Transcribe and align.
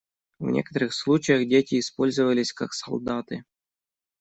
В 0.39 0.49
некоторых 0.49 0.95
случаях 0.95 1.47
дети 1.47 1.77
использовались 1.79 2.53
как 2.53 2.73
солдаты. 2.73 3.43